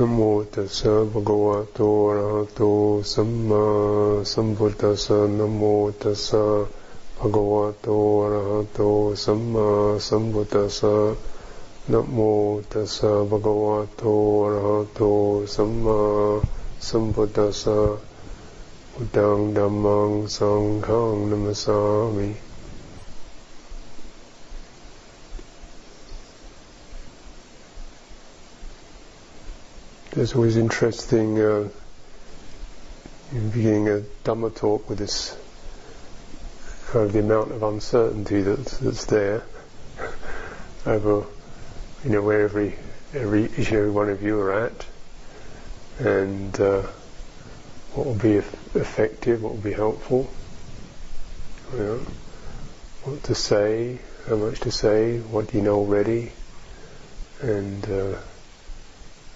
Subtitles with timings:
[0.00, 0.20] นะโม
[0.54, 2.60] ตัสสะภะคะวะโตอะระหะโต
[3.12, 3.64] สัมมา
[4.32, 5.62] สัมพุทธัสสะนะโม
[6.00, 6.44] ตัสสะ
[7.18, 7.88] ภะคะวะโต
[8.20, 8.80] อะระหะโต
[9.24, 9.68] สัมมา
[10.06, 10.94] สัมพุทธัสสะ
[11.90, 12.18] นะโม
[12.72, 14.02] ตัสสะภะคะวะโต
[14.42, 15.00] อะระหะโต
[15.54, 16.00] สัมมา
[16.88, 17.78] สัมพุทธัสสะ
[18.92, 21.78] พุทธังธัมมังสังฆังนัมสสา
[22.16, 22.45] มิ
[30.18, 31.68] It's always interesting uh,
[33.32, 35.36] in beginning a Dhamma talk with this
[36.86, 39.42] kind of the amount of uncertainty that's, that's there.
[40.86, 41.26] Over,
[42.02, 42.76] you know, where every,
[43.12, 44.86] every, each and every one of you are at.
[45.98, 46.80] And uh,
[47.92, 50.30] what will be effective, what will be helpful,
[51.74, 52.00] you know,
[53.04, 56.32] what to say, how much to say, what do you know already,
[57.42, 58.14] and uh,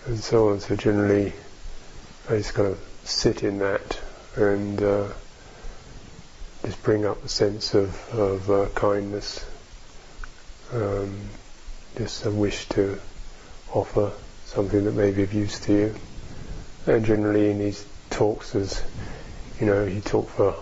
[0.06, 0.60] and so on.
[0.60, 1.32] So generally,
[2.28, 4.00] I just kind of sit in that
[4.36, 5.08] and uh,
[6.64, 9.44] just bring up a sense of, of uh, kindness,
[10.72, 11.18] um,
[11.96, 13.00] just a wish to
[13.72, 14.12] offer
[14.46, 15.94] something that may be of use to you.
[16.86, 18.82] And generally in these talks, as
[19.60, 20.52] you know, you talk for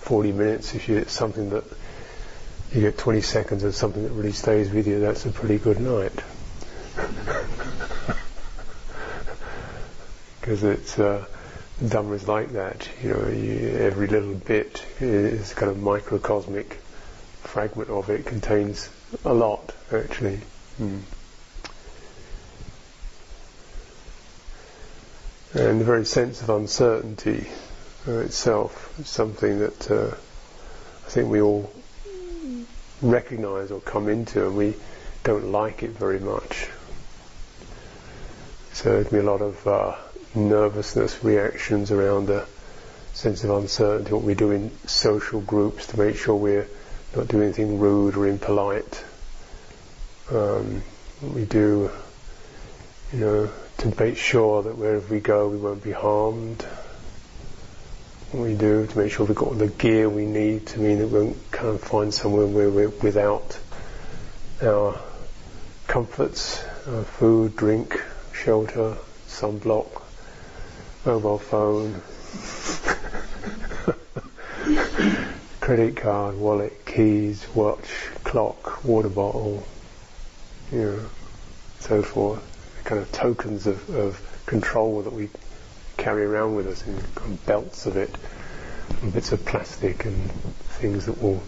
[0.00, 1.64] 40 minutes, if you get something that
[2.72, 5.80] you get 20 seconds of something that really stays with you, that's a pretty good
[5.80, 6.12] night.
[10.42, 11.24] because it's uh,
[11.80, 12.88] Dhamma is like that.
[13.00, 16.78] You know, you, every little bit is kind of microcosmic
[17.42, 18.90] fragment of it contains
[19.24, 20.40] a lot actually.
[20.80, 21.02] Mm.
[25.54, 27.46] And the very sense of uncertainty
[28.06, 30.08] itself is something that uh,
[31.06, 31.72] I think we all
[33.00, 34.74] recognize or come into, and we
[35.22, 36.68] don't like it very much.
[38.72, 39.94] So there's a lot of uh,
[40.34, 42.46] nervousness reactions around a
[43.12, 46.66] sense of uncertainty, what we do in social groups to make sure we're
[47.14, 49.04] not doing anything rude or impolite.
[50.30, 50.82] Um,
[51.20, 51.90] what we do,
[53.12, 56.62] you know, to make sure that wherever we go we won't be harmed.
[58.30, 61.08] What we do to make sure we've got the gear we need to mean that
[61.08, 63.58] we won't kind of find somewhere where we're without
[64.62, 64.98] our
[65.86, 68.00] comforts, our food, drink,
[68.32, 68.96] shelter,
[69.26, 70.01] sunblock,
[71.04, 72.00] mobile phone,
[75.60, 77.88] credit card, wallet, keys, watch,
[78.22, 79.66] clock, water bottle,
[80.70, 81.00] you know,
[81.80, 82.40] so forth.
[82.84, 85.28] Kind of tokens of, of control that we
[85.96, 88.14] carry around with us in kind of belts of it,
[89.00, 91.42] and bits of plastic and things that will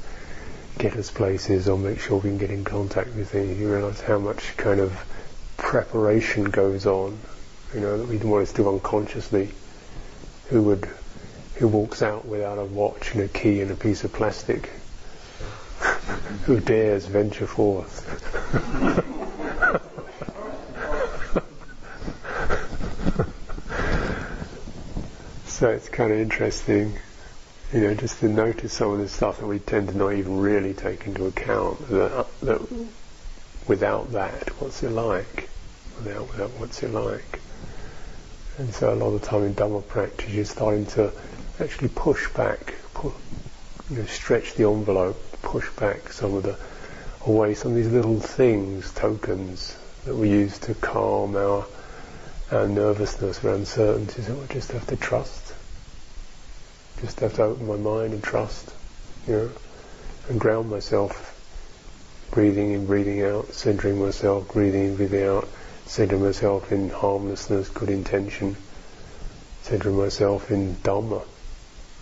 [0.79, 3.59] get us places or make sure we can get in contact with things.
[3.59, 4.93] You realise how much kind of
[5.57, 7.19] preparation goes on
[7.75, 9.51] you know, that we want to do unconsciously.
[10.49, 10.89] Who would,
[11.57, 14.71] who walks out without a watch and a key and a piece of plastic?
[16.45, 18.05] who dares venture forth?
[25.49, 26.97] so it's kind of interesting,
[27.73, 30.39] you know, just to notice some of the stuff that we tend to not even
[30.39, 31.89] really take into account.
[31.89, 32.61] That, that
[33.67, 35.49] without that, what's it like?
[35.97, 37.41] Without, without what's it like?
[38.57, 41.13] And so a lot of the time in Dhamma practice, you're starting to
[41.59, 43.13] actually push back, push,
[43.91, 46.57] you know, stretch the envelope, push back some of the
[47.27, 51.67] away some of these little things, tokens that we use to calm our
[52.53, 54.29] our nervousness or uncertainties.
[54.29, 55.53] And we just have to trust.
[57.01, 58.73] Just have to open my mind and trust,
[59.27, 59.51] you know,
[60.29, 61.33] and ground myself,
[62.31, 65.49] breathing in, breathing out, centering myself, breathing in, breathing out
[65.87, 68.57] centering myself in harmlessness, good intention,
[69.63, 71.23] centering myself in Dhamma.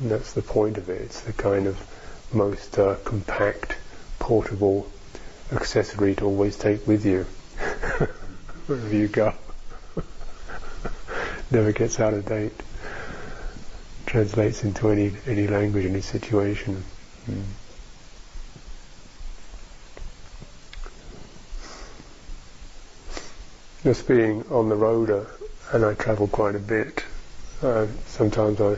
[0.00, 1.00] And that's the point of it.
[1.02, 1.78] It's the kind of
[2.32, 3.76] most uh, compact,
[4.18, 4.90] portable
[5.52, 7.22] accessory to always take with you
[8.66, 9.34] wherever you go.
[11.50, 12.54] Never gets out of date.
[14.06, 16.82] Translates into any any language, any situation.
[17.30, 17.44] Mm.
[23.84, 25.24] Just being on the road, uh,
[25.72, 27.04] and I travel quite a bit,
[27.62, 28.76] uh, sometimes I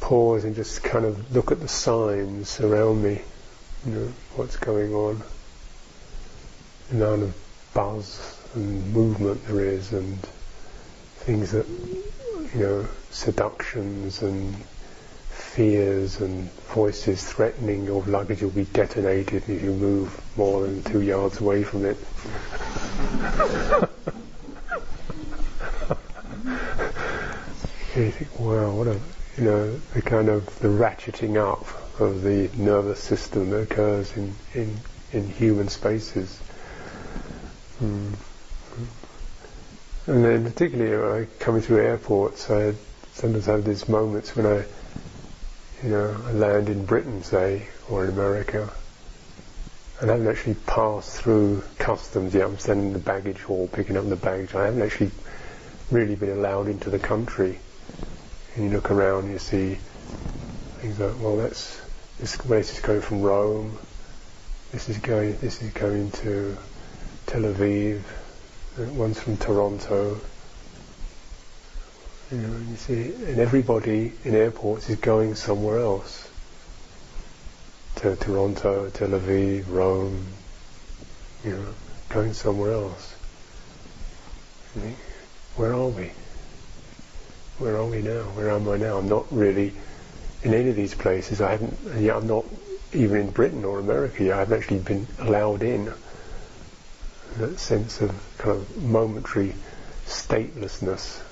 [0.00, 3.20] pause and just kind of look at the signs around me,
[3.86, 5.22] you know, what's going on,
[6.90, 7.36] the amount of
[7.74, 10.18] buzz and movement there is, and
[11.16, 11.66] things that,
[12.54, 14.54] you know, seductions and
[15.28, 21.02] fears and voices threatening your luggage will be detonated if you move more than two
[21.02, 21.96] yards away from it.
[28.00, 29.00] you think, wow, what a,
[29.36, 31.66] you know, the kind of the ratcheting up
[32.00, 34.76] of the nervous system that occurs in, in,
[35.12, 36.40] in human spaces.
[37.82, 38.14] Mm.
[40.06, 42.74] And then particularly I coming through airports, I
[43.12, 44.64] sometimes have these moments when I,
[45.82, 48.70] you know, I land in Britain, say, or in America,
[50.00, 52.46] and I haven't actually passed through customs yet.
[52.46, 54.54] I'm standing in the baggage hall picking up the baggage.
[54.54, 55.12] I haven't actually
[55.90, 57.60] really been allowed into the country.
[58.54, 59.78] And you look around, you see
[60.80, 61.80] things like, well, that's
[62.18, 63.76] this place is going from Rome.
[64.70, 65.36] This is going.
[65.38, 66.56] This is going to
[67.26, 68.02] Tel Aviv.
[68.78, 70.20] Uh, one's from Toronto.
[72.30, 76.30] You know, you see, and everybody in airports is going somewhere else.
[77.96, 80.26] To Toronto, Tel Aviv, Rome.
[81.44, 81.74] You know,
[82.08, 83.14] going somewhere else.
[85.56, 86.10] Where are we?
[87.64, 88.24] Where are we now?
[88.34, 88.98] Where am I now?
[88.98, 89.72] I'm not really
[90.42, 91.40] in any of these places.
[91.40, 91.74] I haven't.
[91.98, 92.44] Yeah, I'm not
[92.92, 94.22] even in Britain or America.
[94.22, 94.34] Yet.
[94.34, 95.90] I haven't actually been allowed in.
[97.38, 99.54] That sense of kind of momentary
[100.04, 101.22] statelessness.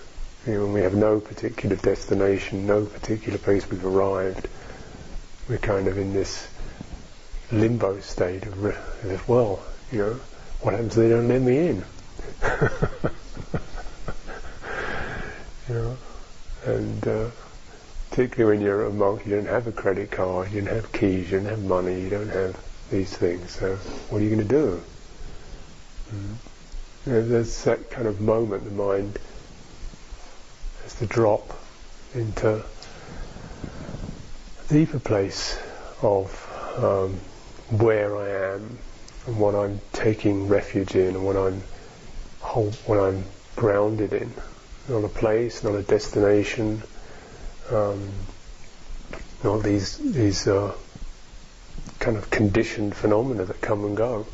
[0.46, 4.48] You know, when we have no particular destination, no particular place we've arrived,
[5.50, 6.48] we're kind of in this
[7.50, 9.62] limbo state of, of well,
[9.92, 10.20] you know,
[10.62, 11.84] what happens if they don't let me in?
[15.68, 15.98] you know,
[16.64, 17.30] and uh,
[18.10, 21.30] particularly when you're a monk, you don't have a credit card, you don't have keys,
[21.30, 22.58] you don't have money, you don't have
[22.90, 23.52] these things.
[23.52, 24.82] So what are you going to do?
[26.14, 26.34] Mm.
[27.06, 29.18] You know, there's that kind of moment the mind
[30.82, 31.58] has to drop
[32.14, 32.64] into a
[34.68, 35.58] deeper place
[36.02, 36.30] of
[36.76, 37.18] um,
[37.78, 38.78] where I am
[39.26, 41.62] and what I'm taking refuge in and what I'm
[42.86, 43.24] what I'm
[43.56, 44.34] grounded in
[44.88, 46.82] not a place, not a destination,
[47.70, 48.10] um,
[49.44, 50.74] not these these uh,
[51.98, 54.26] kind of conditioned phenomena that come and go.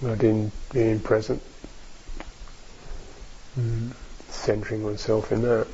[0.00, 1.42] But in being present,
[3.58, 3.92] mm,
[4.28, 5.66] centering oneself in that.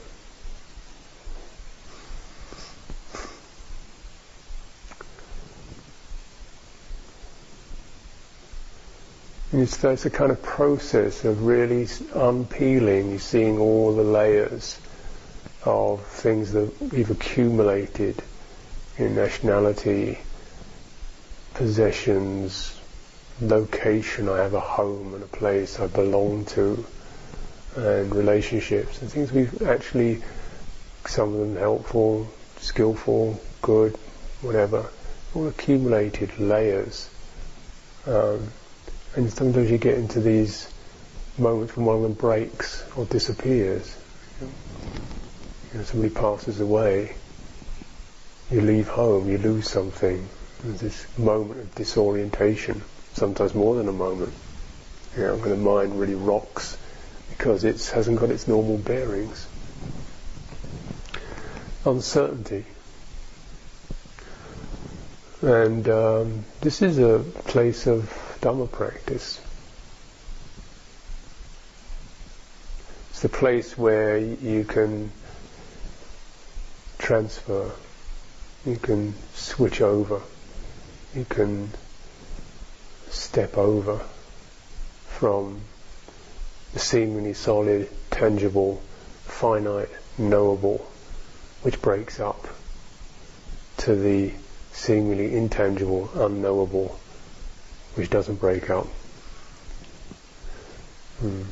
[9.57, 14.77] It's, it's a kind of process of really unpeeling, seeing all the layers
[15.65, 18.21] of things that we've accumulated
[18.99, 20.19] in nationality,
[21.55, 22.77] possessions,
[23.41, 26.85] location, I have a home and a place I belong to,
[27.77, 30.25] and relationships, and things we've actually,
[31.07, 32.29] some of them helpful,
[32.59, 33.97] skillful, good,
[34.43, 34.91] whatever,
[35.33, 37.09] all accumulated layers.
[38.09, 38.51] Um,
[39.17, 40.73] and sometimes you get into these
[41.39, 43.97] moments when one of them breaks or disappears.
[44.41, 47.15] You know, somebody passes away,
[48.51, 50.29] you leave home, you lose something.
[50.63, 52.83] There's this moment of disorientation,
[53.13, 54.33] sometimes more than a moment.
[55.17, 56.77] You know, when the mind really rocks
[57.31, 59.47] because it hasn't got its normal bearings.
[61.85, 62.65] Uncertainty.
[65.43, 68.09] And um, this is a place of
[68.45, 69.41] Dhamma practice.
[73.09, 75.11] It's the place where you can
[76.99, 77.71] transfer,
[78.67, 80.21] you can switch over,
[81.15, 81.71] you can
[83.09, 84.01] step over
[85.07, 85.63] from
[86.75, 88.83] the seemingly solid, tangible,
[89.25, 90.87] finite, knowable,
[91.63, 92.47] which breaks up,
[93.79, 94.35] to the
[94.73, 97.01] seemingly intangible, unknowable,
[97.95, 98.87] which doesn't break up.
[101.21, 101.43] Hmm.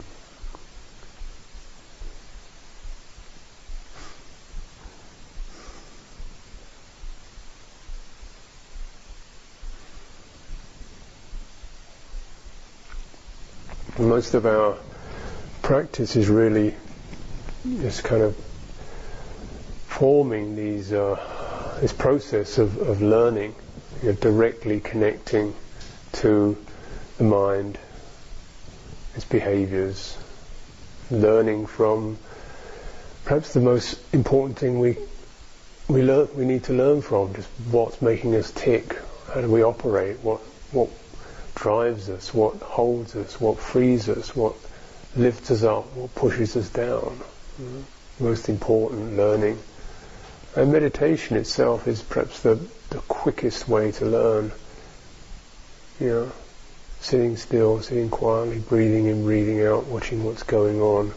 [13.98, 14.78] Most of our
[15.62, 16.74] practice is really
[17.80, 18.36] just kind of
[19.86, 23.54] forming these uh, this process of, of learning,
[24.02, 25.54] you know, directly connecting
[26.12, 26.56] to
[27.18, 27.78] the mind,
[29.14, 30.16] its behaviors,
[31.10, 32.18] learning from
[33.24, 34.96] perhaps the most important thing we
[35.88, 38.96] we learn we need to learn from just what's making us tick,
[39.32, 40.40] how do we operate, what
[40.72, 40.88] what
[41.54, 44.54] drives us, what holds us, what frees us, what
[45.16, 47.20] lifts us up, what pushes us down.
[47.60, 47.80] Mm-hmm.
[48.20, 49.58] Most important learning.
[50.54, 54.52] And meditation itself is perhaps the, the quickest way to learn
[56.02, 56.32] you know,
[57.00, 61.12] sitting still, sitting quietly, breathing in, breathing out, watching what's going on,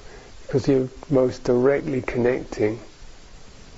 [0.46, 2.80] because you're most directly connecting,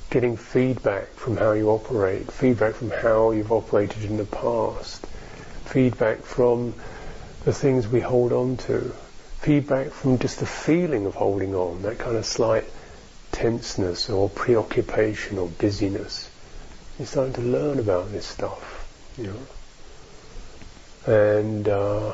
[0.10, 5.06] getting feedback from how you operate, feedback from how you've operated in the past,
[5.66, 6.74] feedback from
[7.46, 8.94] the things we hold on to,
[9.40, 12.66] feedback from just the feeling of holding on, that kind of slight
[13.32, 16.30] tenseness or preoccupation or busyness.
[17.00, 19.40] You're starting to learn about this stuff, you know.
[21.08, 22.12] And, uh,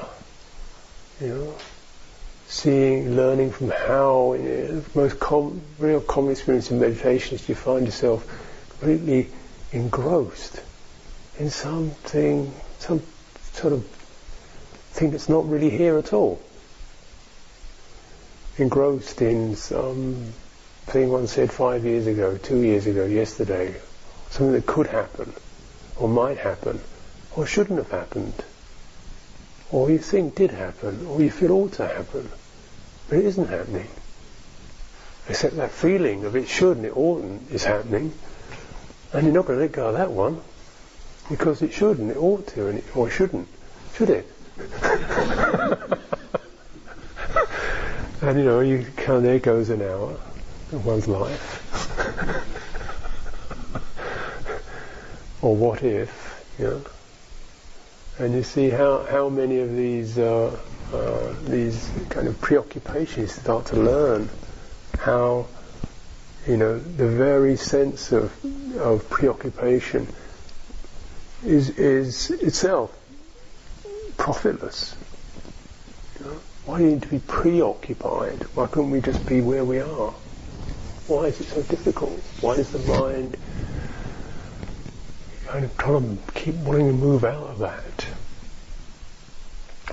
[1.20, 1.56] you know,
[2.48, 7.50] seeing, learning from how, you know, the most com- real common experience in meditation is
[7.50, 8.24] you find yourself
[8.70, 9.30] completely
[9.72, 10.62] engrossed
[11.40, 13.02] in something, some
[13.54, 13.84] sort of
[14.92, 16.40] thing that's not really here at all.
[18.60, 20.34] Engrossed in some
[20.86, 23.74] thing one said five years ago, two years ago, yesterday,
[24.30, 25.34] something that could happen,
[25.98, 26.80] or might happen,
[27.36, 28.36] or shouldn't have happened,
[29.74, 32.30] or you think did happen, or you feel ought to happen,
[33.10, 33.88] but it isn't happening.
[35.28, 38.14] Except that feeling of it should and it oughtn't is happening,
[39.14, 40.40] and you're not going to let go of that one,
[41.28, 43.48] because it should and it ought to, and it, or shouldn't,
[43.96, 44.28] should it?
[48.22, 50.12] and you know, you count there goes an hour
[50.72, 51.60] of one's life.
[55.42, 56.84] or what if, you know?
[58.20, 60.56] And you see how, how many of these uh,
[60.94, 64.30] uh, these kind of preoccupations start to learn
[65.00, 65.48] how
[66.48, 68.32] you know the very sense of
[68.78, 70.08] of preoccupation
[71.44, 72.96] is is itself
[74.18, 74.96] profitless.
[76.66, 78.44] Why do you need to be preoccupied?
[78.56, 80.14] Why couldn't we just be where we are?
[81.08, 82.20] Why is it so difficult?
[82.40, 83.36] Why does the mind
[85.54, 88.08] kind of trying to keep wanting to move out of that?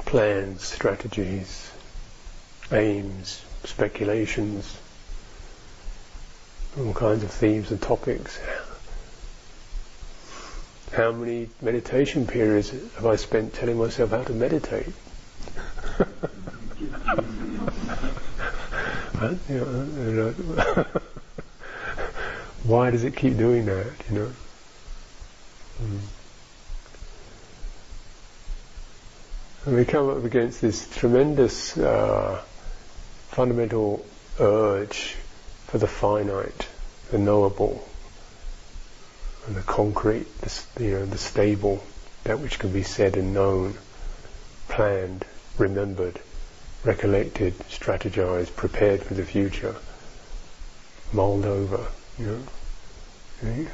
[0.06, 1.70] Plans, strategies,
[2.72, 4.78] aims, speculations,
[6.78, 8.40] all kinds of themes and topics.
[10.94, 14.86] How many meditation periods have I spent telling myself how to meditate?
[22.64, 23.92] Why does it keep doing that?
[24.08, 24.32] You know.
[25.80, 26.00] Mm.
[29.66, 32.42] And we come up against this tremendous uh,
[33.28, 34.04] fundamental
[34.38, 35.16] urge
[35.66, 36.66] for the finite,
[37.10, 37.86] the knowable,
[39.46, 41.82] and the concrete, the, you know, the stable,
[42.24, 43.74] that which can be said and known,
[44.68, 45.24] planned,
[45.58, 46.20] remembered,
[46.84, 49.76] recollected, strategized, prepared for the future,
[51.12, 51.86] mulled over,
[52.18, 52.26] you
[53.42, 53.66] know.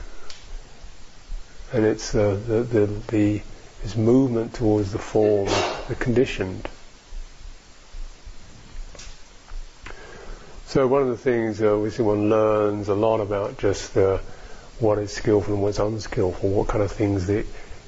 [1.72, 3.42] And it's uh, the, the, the,
[3.82, 5.48] this movement towards the form,
[5.88, 6.68] the conditioned.
[10.66, 14.18] So one of the things uh, we see one learns a lot about just uh,
[14.78, 17.46] what is skillful and what's unskillful, what kind of things that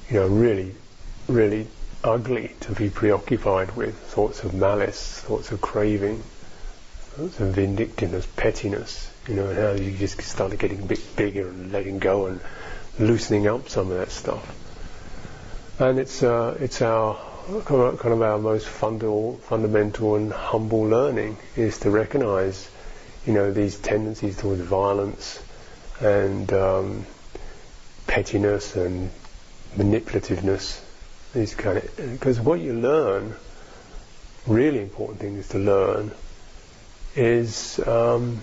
[0.09, 0.73] you know really,
[1.27, 1.67] really
[2.03, 6.23] ugly to be preoccupied with, thoughts of malice, thoughts of craving,
[7.11, 11.47] thoughts of vindictiveness, pettiness, you know, and how you just start getting a bit bigger
[11.47, 12.39] and letting go and
[12.99, 14.55] loosening up some of that stuff.
[15.79, 17.17] And it's uh, it's our
[17.65, 22.69] kind of our most fundamental, fundamental and humble learning is to recognise,
[23.25, 25.41] you know, these tendencies towards violence
[25.99, 27.05] and um,
[28.07, 29.09] pettiness and
[29.75, 30.81] manipulativeness
[31.33, 33.35] these kind of because what you learn,
[34.47, 36.11] really important thing is to learn,
[37.15, 38.41] is um,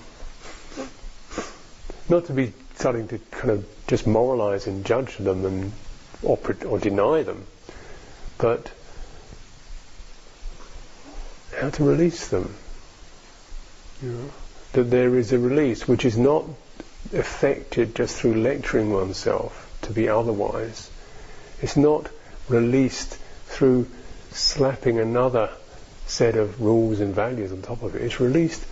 [2.08, 5.72] not to be starting to kind of just moralize and judge them and
[6.22, 7.46] or, or deny them,
[8.38, 8.70] but
[11.58, 12.54] how to release them.
[14.02, 14.30] You know,
[14.72, 16.44] that there is a release which is not
[17.12, 20.90] effected just through lecturing oneself to be otherwise.
[21.62, 22.10] It's not
[22.48, 23.16] released
[23.46, 23.88] through
[24.32, 25.50] slapping another
[26.06, 28.02] set of rules and values on top of it.
[28.02, 28.64] It's released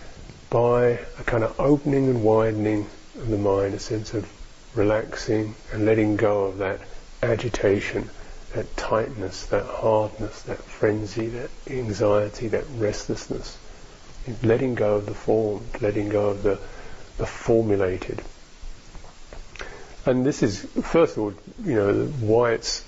[0.49, 4.29] by a kind of opening and widening of the mind, a sense of
[4.75, 6.79] relaxing and letting go of that
[7.23, 8.09] agitation,
[8.53, 13.57] that tightness, that hardness, that frenzy, that anxiety, that restlessness.
[14.43, 16.59] Letting go of the form, letting go of the,
[17.17, 18.21] the formulated.
[20.05, 22.83] And this is, first of all, you know, why it's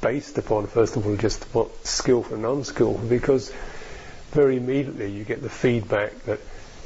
[0.00, 3.52] based upon, first of all, just what's skillful and unskillful, because
[4.32, 6.40] very immediately you get the feedback that,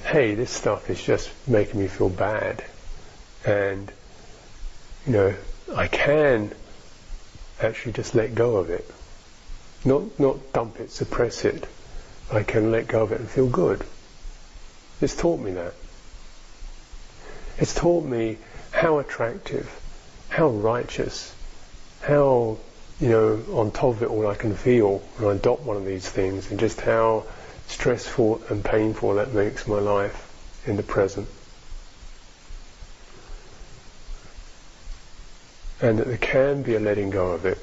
[0.07, 2.65] hey, this stuff is just making me feel bad.
[3.45, 3.91] And,
[5.05, 5.35] you know,
[5.75, 6.53] I can
[7.61, 8.89] actually just let go of it.
[9.85, 11.67] Not, not dump it, suppress it,
[12.33, 13.85] I can let go of it and feel good.
[15.01, 15.75] It's taught me that.
[17.59, 18.39] It's taught me
[18.71, 19.69] how attractive,
[20.29, 21.35] how righteous,
[22.03, 22.59] how,
[23.01, 25.85] you know, on top of it all I can feel when I adopt one of
[25.85, 27.25] these things and just how
[27.67, 30.33] stressful and painful that makes my life
[30.67, 31.29] in the present.
[35.81, 37.59] And that there can be a letting go of it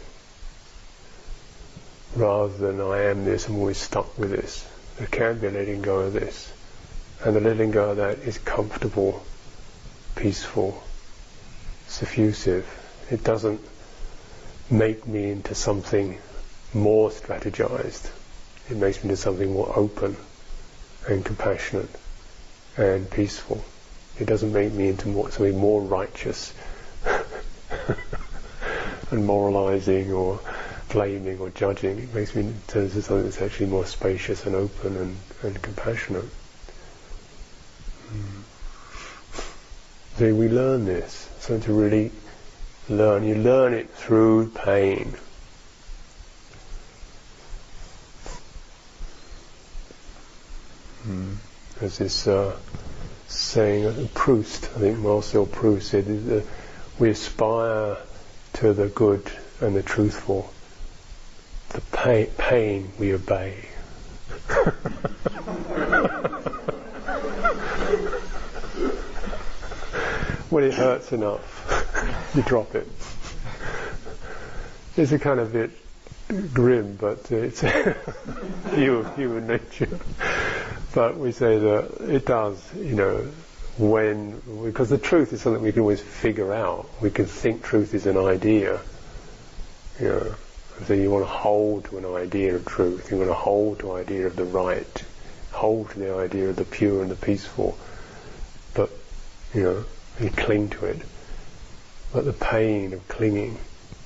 [2.16, 4.66] rather than I am this, I'm always stuck with this.
[4.98, 6.52] There can be a letting go of this.
[7.24, 9.24] And the letting go of that is comfortable,
[10.16, 10.84] peaceful,
[11.88, 12.66] suffusive.
[13.10, 13.62] It doesn't
[14.70, 16.20] make me into something
[16.74, 18.10] more strategized.
[18.70, 20.16] It makes me into something more open
[21.08, 21.90] and compassionate
[22.78, 23.64] and peaceful.
[24.20, 26.54] It doesn't make me into more, something more righteous
[29.12, 30.40] and moralizing or
[30.90, 32.00] blaming or judging.
[32.00, 36.26] It makes me into something that's actually more spacious and open and, and compassionate.
[38.14, 38.44] Mm.
[40.18, 41.30] So we learn this.
[41.40, 42.12] So to really
[42.88, 45.16] learn, you learn it through pain.
[51.14, 51.36] Mm.
[51.80, 52.58] There's this uh,
[53.28, 56.42] saying, uh, Proust, I think Marcel Proust said, uh,
[56.98, 57.98] we aspire
[58.54, 60.52] to the good and the truthful.
[61.70, 63.66] The pain, pain we obey.
[70.50, 72.88] when it hurts enough, you drop it.
[74.96, 75.72] It's a kind of bit
[76.54, 77.96] grim, but it's a
[78.70, 80.00] view of human nature.
[80.94, 83.28] But we say that it does, you know,
[83.78, 86.88] when, because the truth is something we can always figure out.
[87.02, 88.80] We can think truth is an idea.
[90.00, 90.36] You know,
[90.86, 93.10] so you want to hold to an idea of truth.
[93.12, 95.04] You want to hold to idea of the right.
[95.52, 97.78] Hold to the idea of the pure and the peaceful.
[98.76, 98.90] But,
[99.54, 99.86] you know,
[100.20, 101.02] you cling to it.
[102.12, 103.58] But the pain of clinging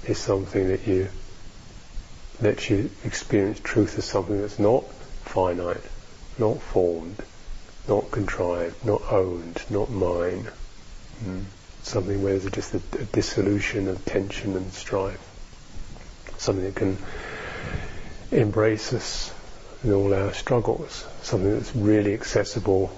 [0.06, 1.10] is something that you
[2.42, 4.86] lets you experience truth as something that's not
[5.26, 5.82] finite,
[6.40, 7.22] not formed,
[7.88, 10.48] not contrived, not owned, not mine.
[11.24, 11.44] Mm.
[11.84, 15.24] Something where there's just a, a, dissolution of tension and strife.
[16.38, 16.98] Something that can
[18.32, 19.34] embrace us
[19.84, 21.06] in all our struggles.
[21.22, 22.92] Something that's really accessible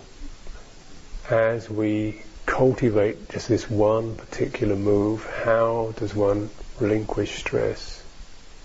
[1.30, 5.26] as we cultivate just this one particular move.
[5.46, 6.50] How does one
[6.80, 8.02] relinquish stress,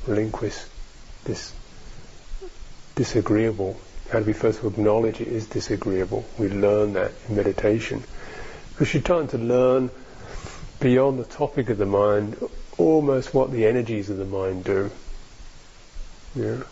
[0.07, 0.57] relinquish
[1.25, 1.53] this
[2.95, 3.79] disagreeable
[4.11, 6.25] how do we first acknowledge it is disagreeable?
[6.39, 8.05] We learn that in meditation.
[8.71, 9.91] Because you're trying to learn
[10.81, 12.37] beyond the topic of the mind
[12.77, 14.91] almost what the energies of the mind do.
[16.35, 16.63] Yeah.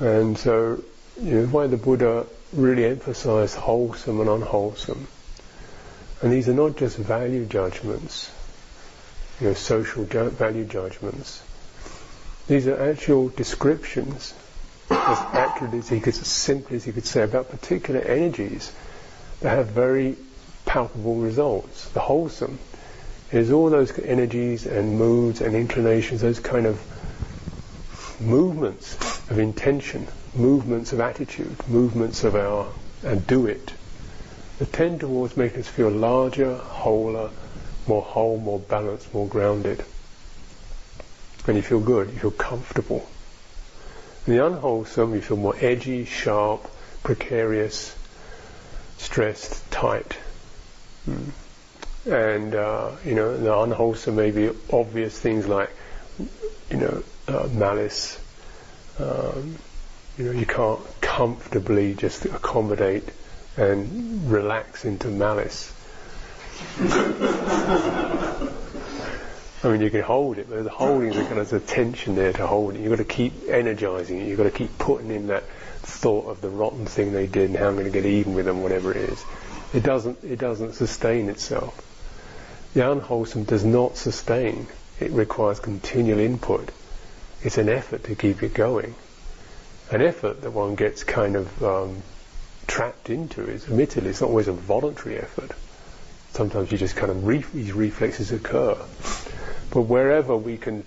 [0.00, 0.82] And so,
[1.20, 5.06] you know, why the Buddha really emphasized wholesome and unwholesome.
[6.22, 8.30] And these are not just value judgments,
[9.40, 11.42] you know, social ju- value judgments.
[12.48, 14.34] These are actual descriptions
[14.92, 18.72] as accurately as he could, as simply as he could say about particular energies
[19.40, 20.16] that have very
[20.66, 21.88] palpable results.
[21.90, 22.58] The wholesome
[23.30, 26.80] is all those energies and moods and inclinations, those kind of
[28.20, 28.94] movements
[29.30, 32.68] of intention, movements of attitude, movements of our
[33.04, 33.72] and do it
[34.58, 37.30] that tend towards making us feel larger, wholer,
[37.86, 39.84] more whole, more balanced, more grounded.
[41.46, 43.08] And you feel good, you feel comfortable.
[44.26, 46.70] The unwholesome, you feel more edgy, sharp,
[47.02, 47.96] precarious,
[48.98, 50.16] stressed, tight.
[51.08, 51.30] Mm.
[52.06, 55.70] And, uh, you know, the unwholesome may be obvious things like,
[56.70, 58.20] you know, uh, malice.
[58.98, 59.56] Um,
[60.18, 63.08] you know, you can't comfortably just accommodate
[63.56, 65.72] and relax into malice.
[69.64, 72.46] I mean, you can hold it, but the holding kind of a tension there to
[72.46, 72.80] hold it.
[72.80, 74.26] You've got to keep energizing it.
[74.26, 75.44] You've got to keep putting in that
[75.82, 78.46] thought of the rotten thing they did and how I'm going to get even with
[78.46, 79.24] them, whatever it is.
[79.72, 81.80] It doesn't, it doesn't sustain itself.
[82.74, 84.66] The unwholesome does not sustain.
[84.98, 86.70] It requires continual input.
[87.42, 88.96] It's an effort to keep it going.
[89.92, 92.02] An effort that one gets kind of um,
[92.66, 95.52] trapped into is, admittedly, it's not always a voluntary effort.
[96.32, 98.76] Sometimes you just kind of, re- these reflexes occur.
[99.72, 100.84] But wherever we can,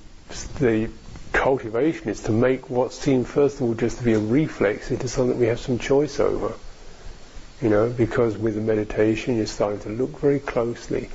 [0.60, 0.90] the
[1.34, 5.08] cultivation is to make what seemed first of all just to be a reflex into
[5.08, 6.54] something we have some choice over.
[7.62, 11.10] You know, because with the meditation you're starting to look very closely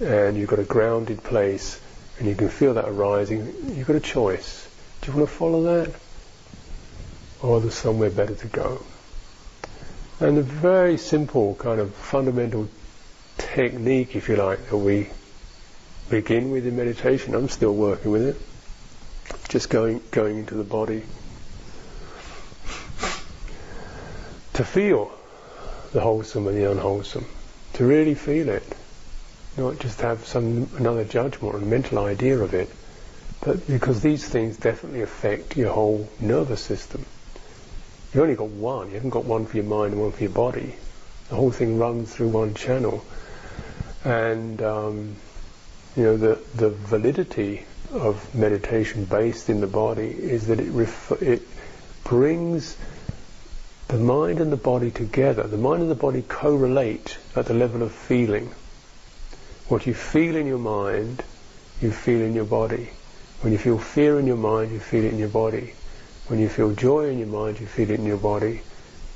[0.00, 1.80] and you've got a grounded place
[2.18, 4.68] and you can feel that arising, you've got a choice.
[5.00, 5.94] Do you want to follow that?
[7.42, 8.82] or there's somewhere better to go.
[10.20, 12.68] And a very simple kind of fundamental
[13.36, 15.08] technique, if you like, that we
[16.08, 17.34] begin with in meditation.
[17.34, 18.36] I'm still working with it.
[19.48, 21.02] Just going going into the body
[24.56, 25.12] to feel
[25.92, 27.26] the wholesome and the unwholesome,
[27.74, 28.62] to really feel it,
[29.58, 32.70] not just have some another judgment or mental idea of it,
[33.42, 37.04] but because these things definitely affect your whole nervous system.
[38.14, 38.88] You've only got one.
[38.88, 40.74] You haven't got one for your mind and one for your body.
[41.28, 43.04] The whole thing runs through one channel,
[44.04, 45.16] and um,
[45.96, 50.88] you know the the validity of meditation based in the body is that it
[51.22, 51.42] it
[52.04, 52.76] brings
[53.88, 55.44] the mind and the body together.
[55.44, 58.50] The mind and the body correlate at the level of feeling.
[59.68, 61.22] What you feel in your mind,
[61.80, 62.90] you feel in your body.
[63.40, 65.72] When you feel fear in your mind, you feel it in your body.
[66.26, 68.62] When you feel joy in your mind, you feel it in your body.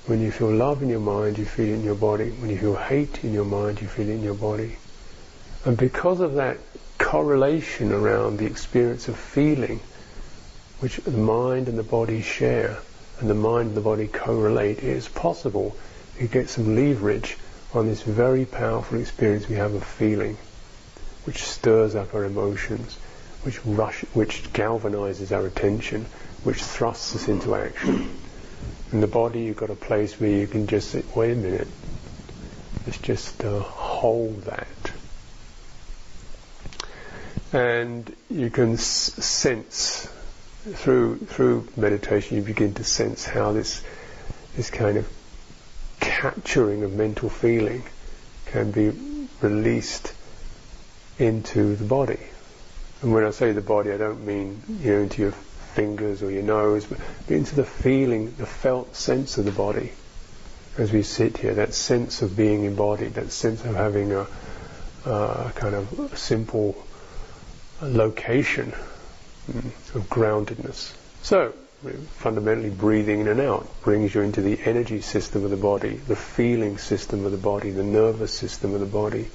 [0.07, 2.31] When you feel love in your mind, you feel it in your body.
[2.31, 4.77] When you feel hate in your mind, you feel it in your body.
[5.65, 6.59] And because of that
[7.01, 9.81] correlation around the experience of feeling,
[10.79, 12.79] which the mind and the body share,
[13.19, 15.77] and the mind and the body correlate, it is possible
[16.19, 17.37] to get some leverage
[17.75, 20.37] on this very powerful experience we have of feeling,
[21.25, 22.97] which stirs up our emotions,
[23.43, 26.05] which rush, which galvanizes our attention,
[26.45, 28.11] which thrusts us into action.
[28.93, 31.69] In the body, you've got a place where you can just say, wait a minute,
[32.87, 34.67] let's just uh, hold that.
[37.53, 40.09] And you can sense
[40.75, 43.83] through through meditation, you begin to sense how this
[44.57, 45.09] this kind of
[45.99, 47.83] capturing of mental feeling
[48.47, 48.93] can be
[49.41, 50.13] released
[51.19, 52.21] into the body.
[53.03, 56.31] And when I say the body, I don't mean you know into your fingers or
[56.31, 59.93] your nose, but into the feeling, the felt sense of the body.
[60.79, 64.27] As we sit here, that sense of being embodied, that sense of having a,
[65.05, 66.87] a kind of simple
[67.83, 68.73] location
[69.51, 70.95] mm, of groundedness.
[71.23, 71.53] So,
[72.19, 76.17] fundamentally breathing in and out brings you into the energy system of the body, the
[76.17, 79.29] feeling system of the body, the nervous system of the body.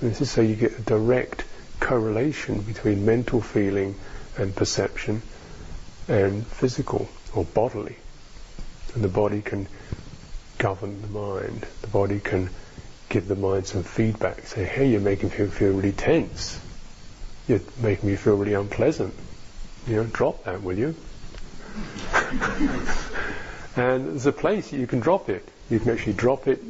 [0.00, 1.44] And this is so you get a direct
[1.80, 3.96] correlation between mental feeling
[4.36, 5.22] and perception
[6.08, 7.96] and physical or bodily.
[8.94, 9.66] And the body can
[10.58, 11.66] govern the mind.
[11.80, 12.50] The body can
[13.08, 16.58] give the mind some feedback, say, hey, you're making me feel really tense.
[17.48, 19.14] You're making me feel really unpleasant
[19.86, 20.94] you know, drop that, will you?
[23.76, 25.46] and there's a place you can drop it.
[25.70, 26.62] You can actually drop it,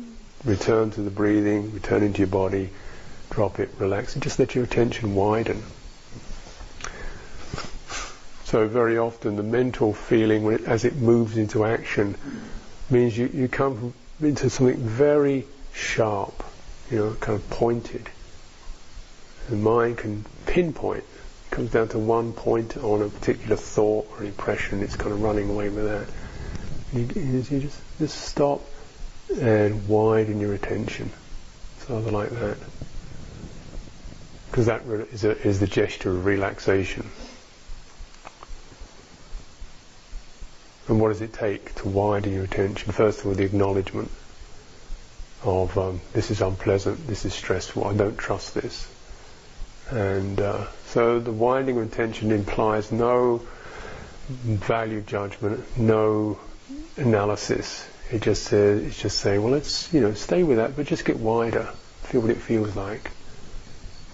[0.45, 2.71] return to the breathing, return into your body,
[3.31, 5.63] drop it, relax, and just let your attention widen.
[8.45, 12.17] So very often the mental feeling, it, as it moves into action,
[12.91, 16.45] means you, you come into something very sharp,
[16.91, 18.09] you know, kind of pointed.
[19.49, 21.05] The mind can pinpoint
[21.53, 25.51] comes down to one point on a particular thought or impression, it's kind of running
[25.51, 26.09] away with that.
[26.93, 28.63] You, you just, just stop
[29.39, 31.11] and widen your attention.
[31.81, 32.57] Something like that.
[34.51, 37.09] Because that is, a, is the gesture of relaxation.
[40.89, 42.93] And what does it take to widen your attention?
[42.93, 44.11] First of all, the acknowledgement
[45.45, 48.89] of um, this is unpleasant, this is stressful, I don't trust this.
[49.91, 53.43] And uh, so the winding of intention implies no
[54.29, 56.39] value judgment, no
[56.97, 57.87] analysis.
[58.11, 61.05] It just says, it's just saying, well, let's you know stay with that, but just
[61.05, 61.69] get wider,
[62.03, 63.11] feel what it feels like.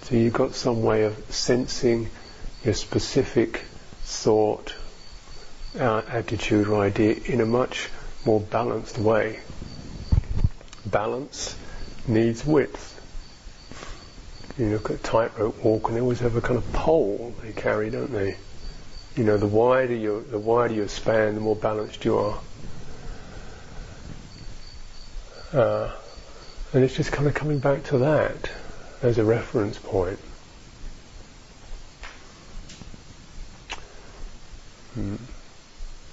[0.03, 2.09] So you've got some way of sensing
[2.65, 3.65] your specific
[4.03, 4.75] thought,
[5.79, 7.89] uh, attitude, or idea in a much
[8.25, 9.41] more balanced way.
[10.87, 11.55] Balance
[12.07, 12.88] needs width
[14.59, 17.91] you look at tightrope walk and they always have a kind of pole they carry,
[17.91, 18.37] don't they?
[19.17, 22.41] You know, the wider your the wider your span, the more balanced you are.
[25.53, 25.93] Uh,
[26.73, 28.51] and it's just kind of coming back to that
[29.03, 30.19] as a reference point.
[34.99, 35.19] Mm.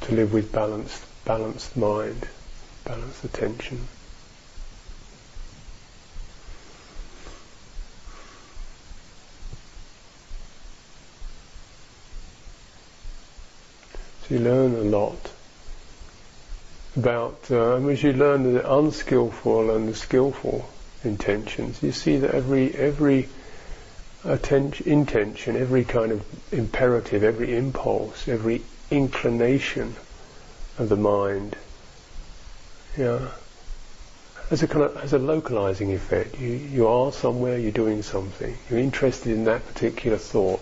[0.01, 2.27] To live with balanced, balanced mind,
[2.85, 3.87] balanced attention.
[14.35, 15.31] You learn a lot
[16.97, 20.67] about, uh, as you learn the unskillful and the skillful
[21.05, 23.29] intentions, you see that every every
[24.25, 29.95] attention, intention, every kind of imperative, every impulse, every inclination
[30.77, 31.55] of the mind.
[32.97, 33.29] Yeah.
[34.51, 36.37] As a kind of as a localizing effect.
[36.39, 38.57] You you are somewhere, you're doing something.
[38.69, 40.61] You're interested in that particular thought.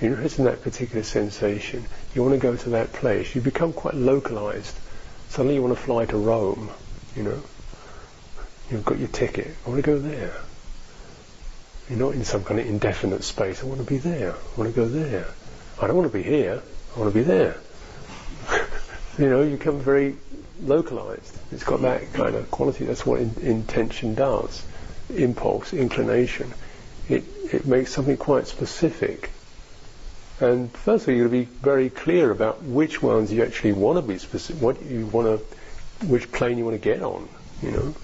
[0.00, 1.84] You're interested in that particular sensation.
[2.14, 3.34] You want to go to that place.
[3.34, 4.76] You become quite localized.
[5.28, 6.70] Suddenly you want to fly to Rome,
[7.16, 7.42] you know.
[8.70, 9.54] You've got your ticket.
[9.66, 10.34] I want to go there.
[11.88, 13.62] You're not in some kind of indefinite space.
[13.62, 14.32] I want to be there.
[14.32, 15.26] I want to go there.
[15.80, 16.62] I don't want to be here.
[16.96, 17.56] I want to be there.
[19.18, 20.16] you know, you become very
[20.62, 21.36] localized.
[21.52, 22.84] It's got that kind of quality.
[22.84, 24.64] That's what in, intention does.
[25.14, 26.52] Impulse, inclination.
[27.08, 29.30] It, it makes something quite specific.
[30.40, 34.02] And firstly, you've got to be very clear about which ones you actually want to
[34.02, 37.28] be specific, what you want to, which plane you want to get on,
[37.62, 37.94] you know,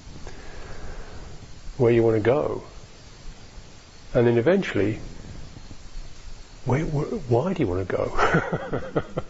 [1.77, 2.63] where you want to go.
[4.15, 5.01] And then eventually,
[6.65, 8.05] where, where, why do you want to go?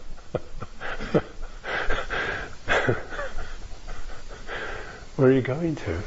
[5.21, 6.01] Where are you going to?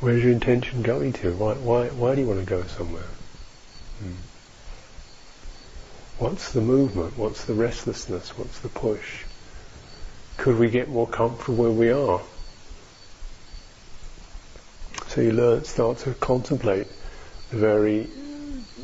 [0.00, 1.32] Where's your intention going to?
[1.34, 3.02] Why, why, why do you want to go somewhere?
[3.98, 4.12] Hmm.
[6.18, 7.18] What's the movement?
[7.18, 8.36] What's the restlessness?
[8.38, 9.24] What's the push?
[10.38, 12.20] Could we get more comfortable where we are?
[15.08, 16.86] So you learn, start to contemplate
[17.50, 18.08] the very,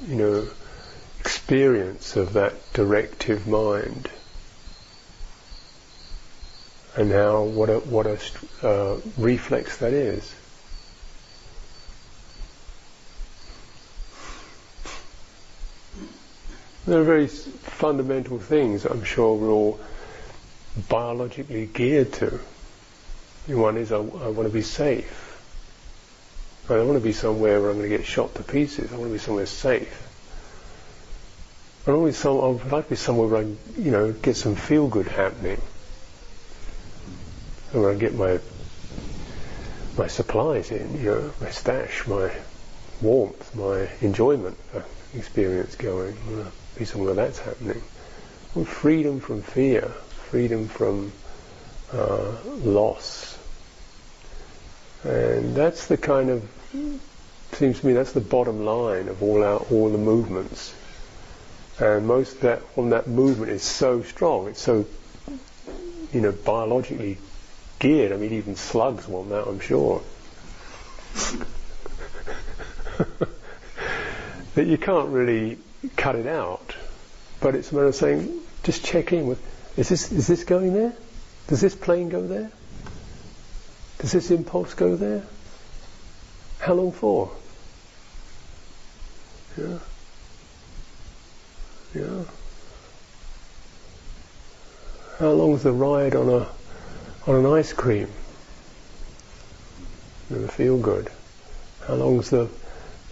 [0.09, 0.49] you know,
[1.21, 4.11] experience of that directive mind
[6.97, 8.19] and how what a what a
[8.63, 10.35] uh, reflex that is.
[16.87, 19.81] There are very fundamental things I'm sure we're all
[20.89, 22.39] biologically geared to.
[23.49, 25.23] One is I, I want to be safe.
[26.71, 28.93] I don't want to be somewhere where I'm going to get shot to pieces.
[28.93, 30.03] I want to be somewhere safe.
[31.87, 34.37] I want to be some, I'd like to be somewhere where I, you know, get
[34.37, 35.61] some feel good happening
[37.73, 38.39] where I get my
[39.99, 42.31] my supplies in, you know, my stash, my
[43.01, 44.83] warmth, my enjoyment uh,
[45.15, 46.17] experience going.
[46.29, 47.83] You know, be somewhere that's happening.
[48.55, 49.83] With freedom from fear,
[50.31, 51.13] freedom from
[51.93, 53.39] uh, loss,
[55.05, 56.49] and that's the kind of
[57.53, 60.75] seems to me that's the bottom line of all our all the movements.
[61.79, 64.49] And most of that on that movement is so strong.
[64.49, 64.87] It's so
[66.13, 67.19] you know biologically
[67.79, 68.13] geared.
[68.13, 70.03] I mean, even slugs want that, I'm sure.
[74.55, 75.59] that you can't really
[75.97, 76.75] cut it out,
[77.41, 79.41] but it's a matter of saying, just check in with,
[79.77, 80.93] is this is this going there?
[81.49, 82.51] Does this plane go there?
[83.99, 85.23] Does this impulse go there?
[86.59, 87.31] How long for?
[89.57, 89.79] Yeah.
[91.95, 92.25] Yeah.
[95.19, 96.47] How long is the ride on a
[97.27, 98.09] on an ice cream.
[100.31, 101.11] Never feel good.
[101.87, 102.49] How long's the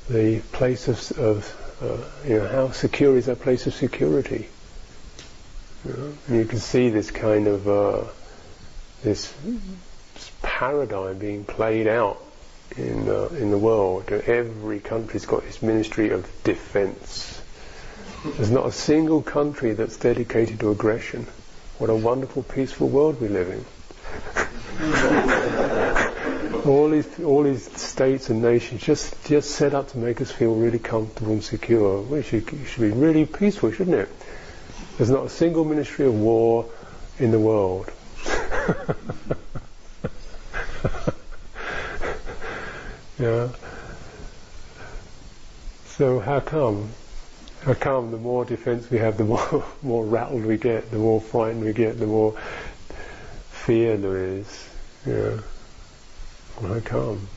[0.08, 4.48] the place of, of uh, you know how secure is that place of security?
[5.84, 5.92] You
[6.28, 6.38] know?
[6.38, 8.04] You can see this kind of uh,
[9.02, 9.32] this,
[10.42, 12.20] paradigm being played out
[12.76, 14.10] in in the world.
[14.10, 17.40] Every country's got its Ministry of Defence.
[18.24, 21.26] There's not a single country that's dedicated to aggression.
[21.78, 23.64] What a wonderful, peaceful world we live in.
[26.66, 30.54] all these all these states and nations just just set up to make us feel
[30.54, 32.00] really comfortable and secure.
[32.00, 34.08] We should, should be really peaceful, shouldn't it?
[34.96, 36.70] There's not a single ministry of war
[37.18, 37.90] in the world.
[43.18, 43.48] yeah.
[45.86, 46.90] So how come?
[47.62, 51.20] How come the more defence we have, the more more rattled we get, the more
[51.20, 52.38] frightened we get, the more
[53.50, 54.68] fear there is,
[55.06, 55.38] yeah,
[56.60, 57.28] how come?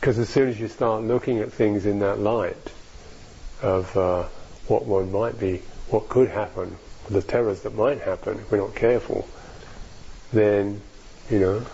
[0.00, 2.72] Because as soon as you start looking at things in that light
[3.62, 4.24] of uh,
[4.66, 6.76] what one might be, what could happen,
[7.08, 9.28] the terrors that might happen if we're not careful,
[10.32, 10.80] then
[11.30, 11.64] you know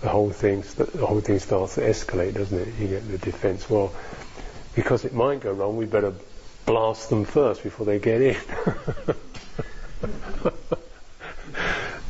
[0.00, 2.74] the whole thing the whole thing starts to escalate, doesn't it?
[2.78, 3.68] You get the defence.
[3.68, 3.92] Well,
[4.74, 6.12] because it might go wrong, we better
[6.66, 8.36] blast them first before they get in.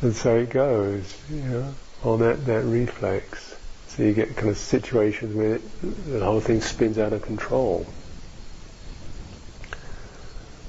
[0.01, 3.55] and so it goes, you know, on that, that reflex.
[3.87, 7.85] So you get kind of situations where it, the whole thing spins out of control.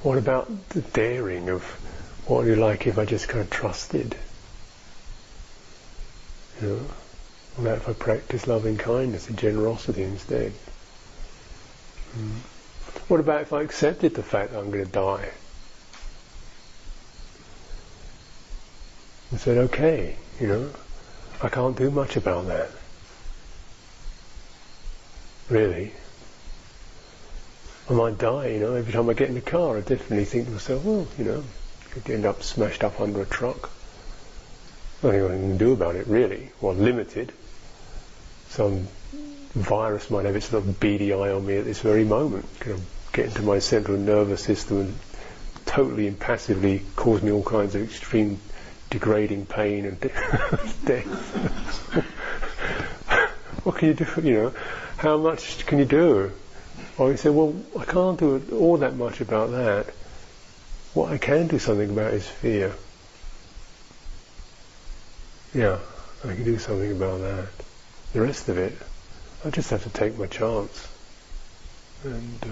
[0.03, 1.63] What about the daring of
[2.27, 4.17] what would it like if I just kind of trusted?
[6.61, 6.81] You know,
[7.57, 10.53] what about if I practice loving kindness and generosity instead?
[12.19, 12.39] Mm.
[13.09, 15.31] What about if I accepted the fact that I'm going to die?
[19.31, 20.71] and said, okay, you know,
[21.43, 22.71] I can't do much about that.
[25.49, 25.93] Really.
[27.89, 30.47] I might die, you know, every time I get in the car I definitely think
[30.47, 31.45] to myself, well, you know,
[31.91, 33.71] could end up smashed up under a truck.
[35.03, 37.33] Nothing I can do about it really, well limited.
[38.51, 38.87] Some
[39.55, 43.27] virus might have its little beady eye on me at this very moment, of get
[43.27, 44.99] into my central nervous system and
[45.67, 48.41] totally impassively cause me all kinds of extreme
[48.91, 50.01] degrading pain and
[50.85, 51.07] death.
[53.65, 54.07] what can you do?
[54.23, 54.55] You know,
[54.99, 56.33] how much can you do?
[56.99, 59.87] Or you say, well, I can't do all that much about that.
[60.93, 62.75] What I can do something about is fear.
[65.55, 65.79] Yeah,
[66.25, 67.49] I can do something about that.
[68.13, 68.77] The rest of it,
[69.45, 70.89] I just have to take my chance.
[72.05, 72.47] And, uh,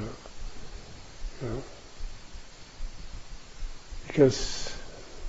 [1.43, 1.63] you know,
[4.07, 4.78] because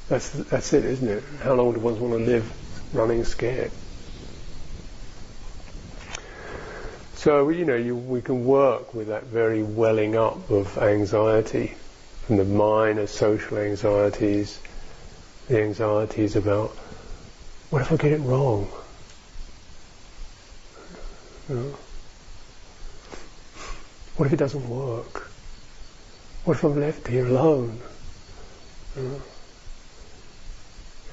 [0.09, 1.23] that's that's it, isn't it?
[1.43, 2.51] How long do one want to live
[2.93, 3.71] running scared?
[7.13, 11.75] So you know, you, we can work with that very welling up of anxiety,
[12.25, 14.59] from the minor social anxieties,
[15.47, 16.71] the anxieties about
[17.69, 18.67] what if I get it wrong?
[24.15, 25.29] What if it doesn't work?
[26.45, 27.79] What if I'm left here alone?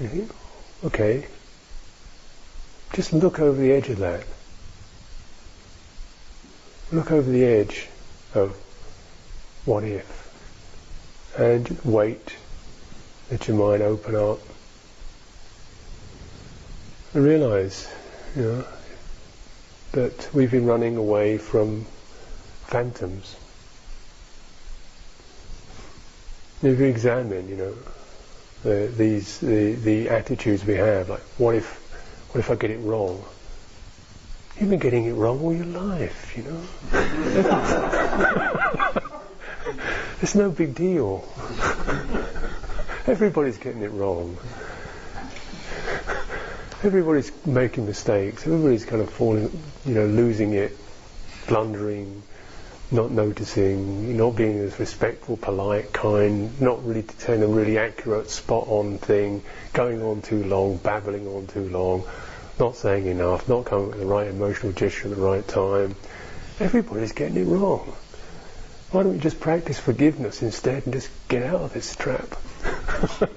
[0.01, 0.87] Mm-hmm.
[0.87, 1.27] Okay.
[2.93, 4.25] Just look over the edge of that.
[6.93, 7.89] Look over the edge
[8.35, 8.55] of
[9.65, 10.23] what if.
[11.39, 12.37] And wait.
[13.31, 14.39] Let your mind open up.
[17.15, 17.89] And realize,
[18.37, 18.65] you know,
[19.93, 21.87] that we've been running away from
[22.67, 23.35] phantoms.
[26.63, 27.75] If you examine, you know,
[28.67, 31.79] the, these the, the attitudes we have, like what if
[32.33, 33.25] what if I get it wrong?
[34.59, 36.61] You've been getting it wrong all your life, you know.
[40.23, 41.25] it's no big deal.
[43.07, 44.37] Everybody's getting it wrong.
[46.83, 48.45] Everybody's making mistakes.
[48.47, 49.51] Everybody's kind of falling,
[49.85, 50.77] you know, losing it,
[51.47, 52.23] blundering,
[52.91, 58.99] not noticing, not being as respectful, polite, kind, not really telling a really accurate, spot-on
[58.99, 62.05] thing, going on too long, babbling on too long,
[62.61, 65.97] not saying enough, not coming with the right emotional gesture at the right time.
[66.61, 67.93] Everybody's getting it wrong.
[68.93, 72.39] Why don't we just practice forgiveness instead and just get out of this trap?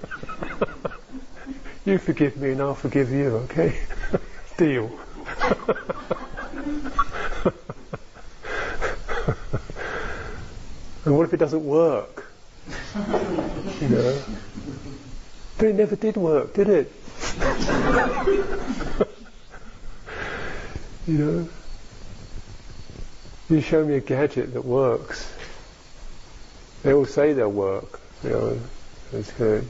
[1.85, 3.79] you forgive me and I'll forgive you, okay?
[4.57, 4.91] Deal.
[11.09, 12.31] And what if it doesn't work?
[13.81, 14.21] you know?
[15.57, 16.91] But it never did work, did it?
[21.07, 21.49] you know?
[23.49, 25.33] You show me a gadget that works.
[26.83, 27.99] They all say they'll work.
[28.23, 28.59] You know,
[29.11, 29.67] it's good.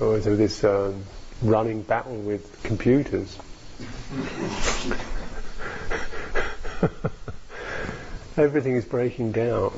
[0.00, 1.02] Or so this um,
[1.40, 3.38] running battle with computers.
[8.36, 9.72] Everything is breaking down.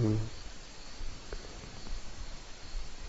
[0.00, 0.18] Mm.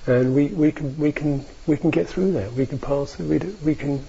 [0.07, 2.53] And we, we can we can we can get through that.
[2.53, 3.19] We can pass.
[3.19, 4.05] We we can,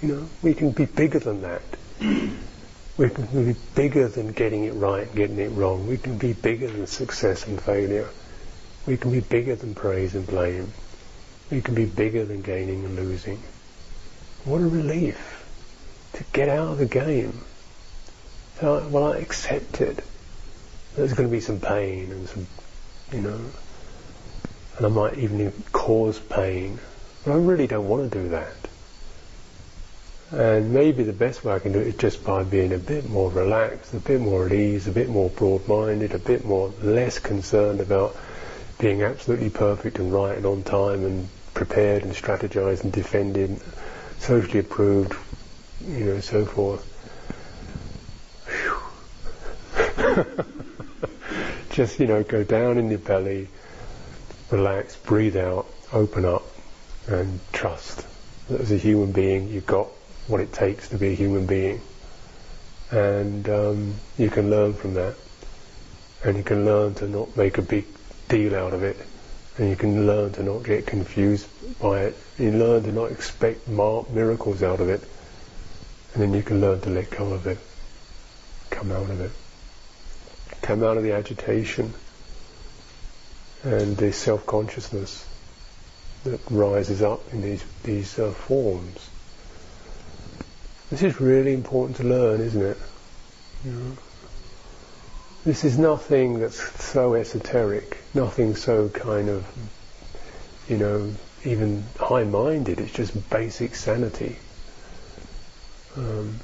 [0.00, 1.62] you know, we can be bigger than that.
[2.96, 5.88] we can be bigger than getting it right, getting it wrong.
[5.88, 8.08] We can be bigger than success and failure.
[8.86, 10.72] We can be bigger than praise and blame.
[11.50, 13.42] We can be bigger than gaining and losing.
[14.44, 15.44] What a relief
[16.12, 17.40] to get out of the game.
[18.60, 20.04] So, well, I accept it
[20.96, 22.46] there's going to be some pain and some,
[23.12, 23.40] you know,
[24.76, 26.78] and I might even cause pain.
[27.24, 28.52] But I really don't want to do that.
[30.32, 33.08] And maybe the best way I can do it is just by being a bit
[33.08, 37.18] more relaxed, a bit more at ease, a bit more broad-minded, a bit more less
[37.18, 38.16] concerned about
[38.78, 43.60] being absolutely perfect and right and on time and prepared and strategized and defended,
[44.18, 45.14] socially approved,
[45.86, 46.90] you know, so forth.
[51.74, 53.48] just, you know, go down in your belly,
[54.52, 56.44] relax, breathe out, open up,
[57.08, 58.06] and trust
[58.48, 59.88] that as a human being you've got
[60.28, 61.80] what it takes to be a human being.
[62.92, 65.16] And um, you can learn from that.
[66.22, 67.86] And you can learn to not make a big
[68.28, 68.96] deal out of it.
[69.58, 71.48] And you can learn to not get confused
[71.80, 72.16] by it.
[72.38, 75.02] You learn to not expect miracles out of it.
[76.12, 77.58] And then you can learn to let go of it,
[78.70, 79.32] come out of it
[80.64, 81.92] come out of the agitation
[83.62, 85.28] and the self-consciousness
[86.24, 89.10] that rises up in these these uh, forms.
[90.90, 92.78] This is really important to learn, isn't it?
[93.64, 93.92] Know?
[95.44, 99.44] This is nothing that's so esoteric, nothing so kind of,
[100.68, 101.12] you know,
[101.44, 102.80] even high-minded.
[102.80, 104.38] It's just basic sanity.
[105.96, 106.40] Um,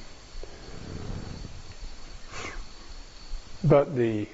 [3.62, 4.26] but the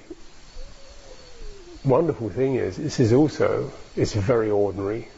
[1.84, 5.08] wonderful thing is, this is also, it's very ordinary.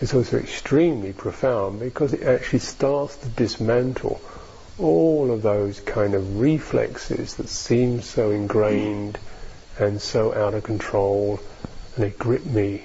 [0.00, 4.20] It's also extremely profound because it actually starts to dismantle
[4.78, 9.18] all of those kind of reflexes that seem so ingrained
[9.78, 11.40] and so out of control,
[11.94, 12.82] and they grip me,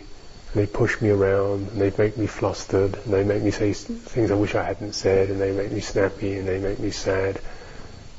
[0.53, 3.74] and they push me around, and they make me flustered, and they make me say
[3.74, 6.91] things I wish I hadn't said, and they make me snappy, and they make me
[6.91, 7.39] sad.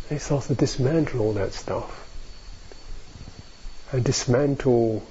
[0.09, 1.99] They start to dismantle all that stuff.
[3.93, 5.05] And dismantle,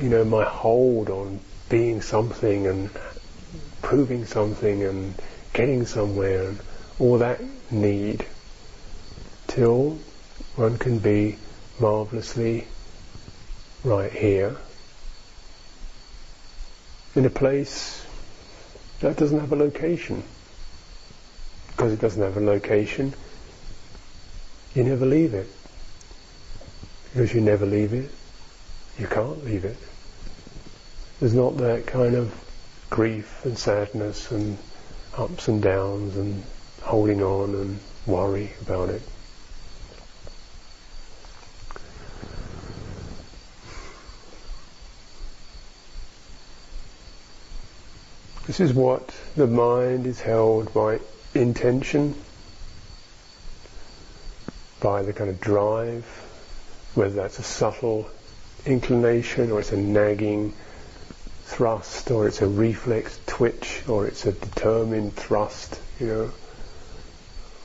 [0.00, 2.90] you know, my hold on being something and
[3.80, 5.14] proving something and
[5.52, 6.58] getting somewhere and
[6.98, 8.26] all that need
[9.46, 9.98] till
[10.56, 11.38] one can be
[11.78, 12.66] marvelously
[13.84, 14.56] right here
[17.14, 18.04] in a place
[19.00, 20.24] that doesn't have a location.
[21.68, 23.12] Because it doesn't have a location,
[24.74, 25.48] you never leave it.
[27.12, 28.10] Because you never leave it,
[28.98, 29.76] you can't leave it.
[31.20, 32.32] There's not that kind of
[32.90, 34.58] grief and sadness and
[35.16, 36.42] ups and downs and
[36.82, 39.02] holding on and worry about it.
[48.46, 51.00] This is what the mind is held by
[51.34, 52.14] intention,
[54.80, 56.04] by the kind of drive,
[56.94, 58.08] whether that's a subtle
[58.66, 60.52] inclination or it's a nagging
[61.44, 66.30] thrust or it's a reflex twitch or it's a determined thrust, you know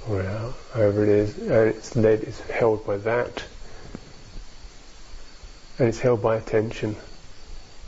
[0.08, 3.44] or however it is, and it's led, it's held by that,
[5.78, 6.96] and it's held by attention,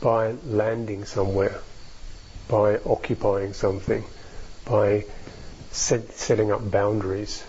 [0.00, 1.60] by landing somewhere,
[2.48, 4.04] by occupying something,
[4.64, 5.04] by
[5.70, 7.42] set, setting up boundaries.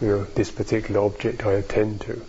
[0.00, 2.24] You know, this particular object I attend to,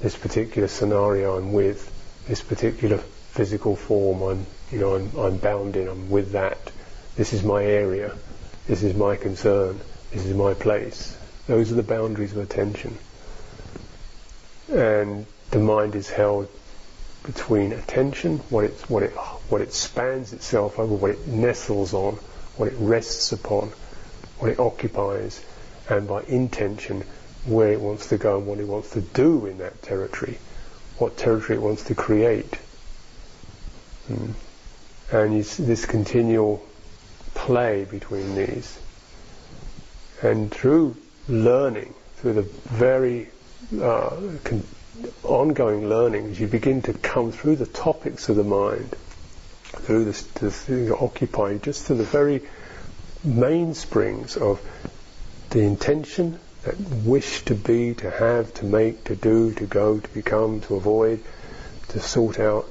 [0.00, 1.90] this particular scenario I'm with,
[2.26, 6.58] this particular physical form I'm, you know, I'm, I'm bound in, I'm with that.
[7.16, 8.14] This is my area.
[8.66, 9.80] This is my concern.
[10.10, 11.16] This is my place.
[11.46, 12.96] Those are the boundaries of attention.
[14.72, 16.48] And the mind is held
[17.24, 19.12] between attention, what it, what it,
[19.48, 22.14] what it spans itself over, what it nestles on,
[22.56, 23.72] what it rests upon,
[24.38, 25.44] what it occupies,
[25.88, 27.04] and by intention,
[27.46, 30.38] where it wants to go and what it wants to do in that territory,
[30.98, 32.58] what territory it wants to create.
[34.10, 34.34] Mm.
[35.12, 36.64] And this continual
[37.34, 38.78] play between these.
[40.22, 40.96] And through
[41.28, 43.28] learning, through the very
[43.80, 44.66] uh, con-
[45.22, 48.96] ongoing learning, you begin to come through the topics of the mind,
[49.64, 52.42] through the, the things that occupy, just to the very
[53.26, 54.60] mainsprings of
[55.50, 60.08] the intention, that wish to be, to have, to make, to do, to go, to
[60.10, 61.22] become, to avoid,
[61.88, 62.68] to sort out,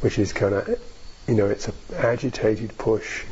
[0.00, 0.80] which is kind of,
[1.26, 3.24] you know, it's an agitated push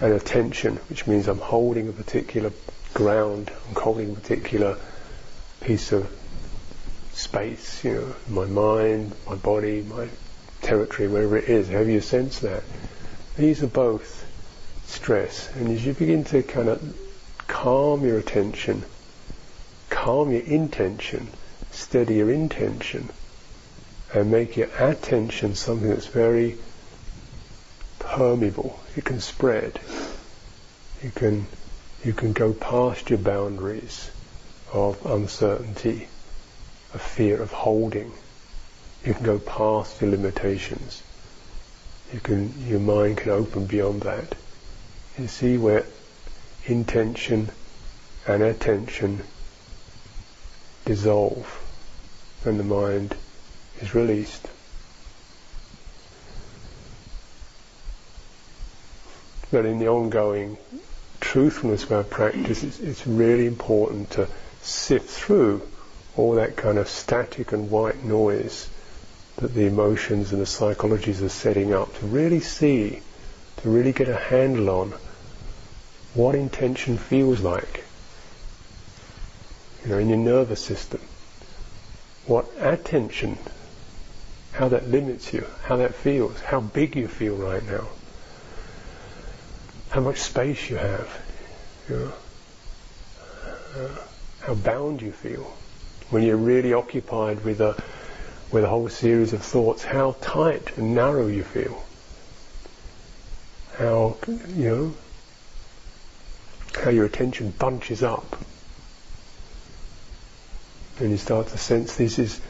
[0.00, 2.52] and attention, which means I'm holding a particular
[2.92, 3.50] ground.
[3.68, 4.76] I'm holding a particular
[5.60, 6.10] piece of
[7.14, 10.08] space, you know, my mind, my body, my
[10.62, 11.68] territory, wherever it is.
[11.68, 12.62] Have you sensed that?
[13.36, 14.26] These are both
[14.86, 15.50] stress.
[15.56, 16.96] And as you begin to kind of
[17.46, 18.84] calm your attention,
[20.04, 21.26] calm your intention,
[21.70, 23.08] steady your intention,
[24.12, 26.58] and make your attention something that's very
[28.00, 28.78] permeable.
[28.96, 29.80] It can spread.
[31.02, 31.46] You can
[32.04, 34.10] you can go past your boundaries
[34.74, 36.06] of uncertainty,
[36.92, 38.12] of fear of holding.
[39.06, 41.02] You can go past your limitations.
[42.12, 44.34] You can, your mind can open beyond that.
[45.18, 45.86] You see where
[46.66, 47.48] intention
[48.26, 49.22] and attention
[50.84, 51.60] dissolve
[52.44, 53.14] and the mind
[53.80, 54.46] is released.
[59.50, 60.58] But in the ongoing
[61.20, 64.28] truthfulness of our practice, it's, it's really important to
[64.62, 65.62] sift through
[66.16, 68.68] all that kind of static and white noise
[69.36, 73.00] that the emotions and the psychologies are setting up to really see,
[73.58, 74.94] to really get a handle on
[76.14, 77.84] what intention feels like.
[79.84, 81.00] You know, in your nervous system.
[82.26, 83.38] What attention,
[84.52, 87.88] how that limits you, how that feels, how big you feel right now.
[89.90, 91.08] how much space you have,
[91.88, 92.12] you know,
[93.76, 93.88] uh,
[94.40, 95.56] how bound you feel.
[96.10, 97.80] When you're really occupied with a,
[98.50, 101.84] with a whole series of thoughts, how tight and narrow you feel.
[103.78, 104.94] How, you know,
[106.82, 108.36] how your attention bunches up.
[111.00, 112.40] And you start to sense this is,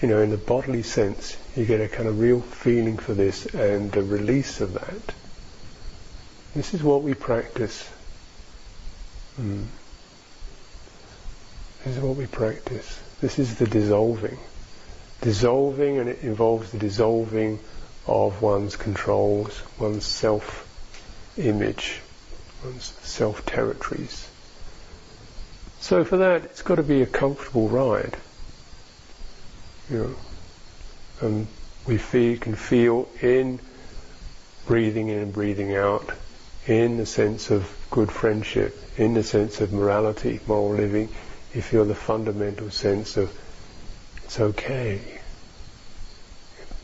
[0.00, 3.46] you know, in the bodily sense, you get a kind of real feeling for this
[3.46, 5.14] and the release of that.
[6.54, 7.90] This is what we practice.
[9.40, 9.66] Mm.
[11.84, 13.00] This is what we practice.
[13.20, 14.38] This is the dissolving.
[15.20, 17.58] Dissolving, and it involves the dissolving
[18.06, 22.00] of one's controls, one's self-image,
[22.64, 24.28] one's self-territories.
[25.80, 28.16] So for that, it's got to be a comfortable ride.
[29.90, 30.16] You know,
[31.20, 31.46] and
[31.86, 33.60] we feel, can feel in
[34.66, 36.10] breathing in and breathing out,
[36.66, 41.08] in the sense of good friendship, in the sense of morality, moral living,
[41.54, 43.32] you feel the fundamental sense of
[44.24, 45.00] it's okay.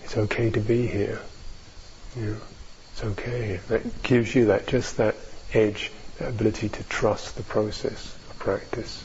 [0.04, 1.20] It's okay to be here.
[2.16, 2.40] You know,
[2.92, 3.60] it's okay.
[3.68, 5.16] That gives you that just that
[5.52, 9.02] edge, that ability to trust the process practice.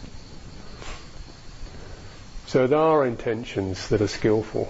[2.46, 4.68] So there are intentions that are skillful,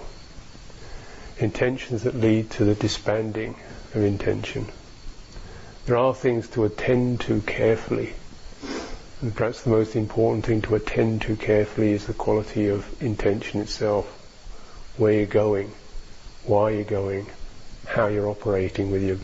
[1.38, 3.56] intentions that lead to the disbanding
[3.94, 4.66] of intention.
[5.86, 8.14] There are things to attend to carefully.
[9.20, 13.60] And perhaps the most important thing to attend to carefully is the quality of intention
[13.60, 14.06] itself.
[14.98, 15.72] Where you're going,
[16.44, 17.26] why you're going,
[17.88, 19.18] how you're operating with your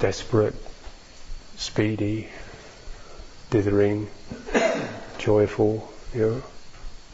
[0.00, 0.56] desperate,
[1.56, 2.28] speedy,
[3.50, 4.08] dithering,
[5.18, 6.42] joyful, you know,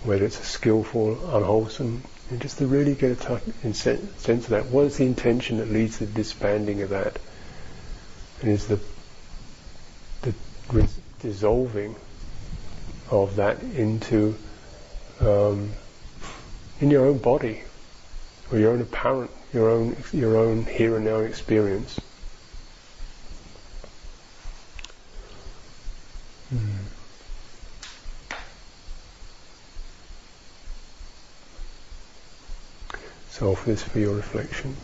[0.05, 4.49] whether it's a skillful, unwholesome, and just to really get a touch, in sense of
[4.49, 4.67] that.
[4.67, 7.19] What is the intention that leads to the disbanding of that?
[8.43, 8.79] And is the
[10.69, 10.89] the
[11.21, 11.95] dissolving
[13.11, 14.37] of that into
[15.21, 15.73] um,
[16.81, 17.63] in your own body
[18.51, 21.99] or your own apparent, your own your own here and now experience.
[33.39, 34.75] So offer this for your reflection.